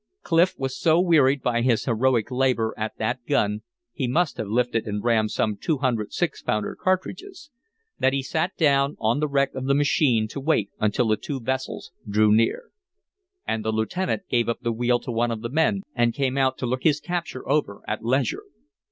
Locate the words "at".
2.75-2.97, 17.87-18.03